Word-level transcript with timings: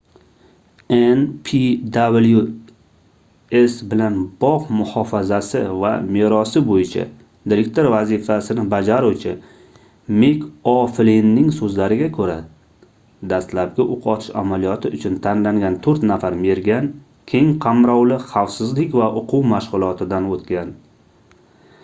npws 1.15 3.73
bilan 3.91 4.15
bogʻ 4.43 4.63
muhofazasi 4.77 5.59
va 5.83 5.91
merosi 6.15 6.63
boʻyicha 6.69 7.03
direktor 7.53 7.89
vazifasini 7.95 8.63
bajaruvchi 8.71 9.33
mik 10.25 10.47
oʻflinning 10.73 11.53
soʻzlariga 11.59 12.09
koʻra 12.17 12.39
dastlabki 13.35 13.87
oʻq 13.99 14.09
otish 14.17 14.33
amaliyoti 14.43 14.93
uchun 14.99 15.21
tanlangan 15.27 15.79
toʻrt 15.89 16.09
nafar 16.15 16.39
mergan 16.47 16.91
keng 17.35 17.53
qamrovli 17.69 18.21
xavfsizlik 18.33 18.99
va 19.03 19.13
oʻquv 19.23 19.47
mashgʻulotidan 19.55 20.33
oʻtgan 20.39 20.75